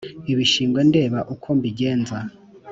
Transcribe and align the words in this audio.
ibishingwe 0.31 0.81
ndeba 0.89 1.19
uko 1.33 1.47
mbigenza 1.57 2.17